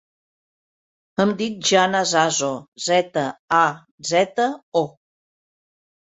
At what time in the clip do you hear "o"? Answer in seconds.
4.81-4.83